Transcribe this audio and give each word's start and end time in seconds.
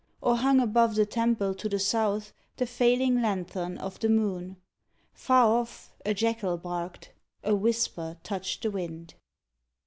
Or, 0.19 0.37
hung 0.37 0.59
above 0.59 0.95
the 0.95 1.05
temple 1.05 1.53
to 1.53 1.69
the 1.69 1.77
south. 1.77 2.33
The 2.57 2.65
failing 2.65 3.19
Ian 3.19 3.45
thorn 3.45 3.77
of 3.77 3.99
the 3.99 4.09
moon... 4.09 4.57
Far 5.13 5.45
off 5.59 5.93
A 6.03 6.15
jackal 6.15 6.57
barked... 6.57 7.11
A 7.43 7.53
whisper 7.53 8.17
touched 8.23 8.63
the 8.63 8.71
wind. 8.71 9.13